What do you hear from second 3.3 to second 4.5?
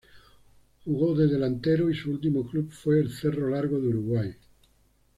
Largo de Uruguay.